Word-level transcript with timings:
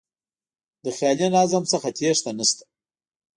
له 0.83 0.91
خیالي 0.97 1.27
نظم 1.35 1.63
څخه 1.73 1.89
تېښته 1.97 2.31
نه 2.37 2.45
شته. 2.49 2.63